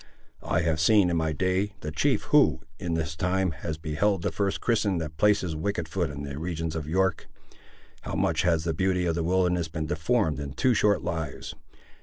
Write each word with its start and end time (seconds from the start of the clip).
I 0.41 0.61
have 0.61 0.79
seen, 0.79 1.11
in 1.11 1.17
my 1.17 1.31
day, 1.31 1.73
the 1.81 1.91
chief 1.91 2.23
who, 2.33 2.61
in 2.79 2.95
his 2.95 3.15
time, 3.15 3.51
had 3.51 3.79
beheld 3.83 4.23
the 4.23 4.31
first 4.31 4.59
Christian 4.59 4.97
that 4.97 5.15
placed 5.17 5.43
his 5.43 5.55
wicked 5.55 5.87
foot 5.87 6.09
in 6.09 6.23
the 6.23 6.39
regions 6.39 6.75
of 6.75 6.87
York! 6.89 7.27
How 8.01 8.15
much 8.15 8.41
has 8.41 8.63
the 8.63 8.73
beauty 8.73 9.05
of 9.05 9.13
the 9.13 9.21
wilderness 9.23 9.67
been 9.67 9.85
deformed 9.85 10.39
in 10.39 10.53
two 10.53 10.73
short 10.73 11.03
lives! 11.03 11.53